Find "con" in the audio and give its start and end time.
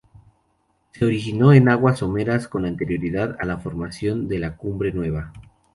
2.47-2.65